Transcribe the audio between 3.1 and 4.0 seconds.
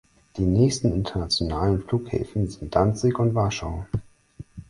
und Warschau.